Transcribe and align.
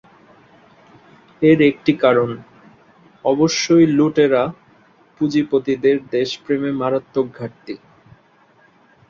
এর 1.41 1.59
একটি 1.61 1.93
কারণ, 1.97 2.29
অবশ্যই 3.25 3.85
লুটেরা 3.97 4.43
পুঁজিপতিদের 5.17 5.97
দেশপ্রেমে 6.11 6.71
মারাত্মক 6.71 7.25
ঘাটতি। 7.37 7.75